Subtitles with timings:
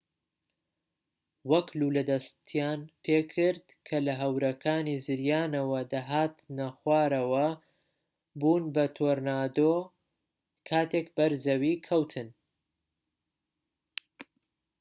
[1.51, 7.59] وەک لوولە دەستیان پێکرد کە لە هەورەکانی زریانەوە دەهاتنە خوارەوە و
[8.39, 9.75] بوون بە تۆرنادۆ
[10.69, 12.29] کاتێک بەر زەوی کەوتن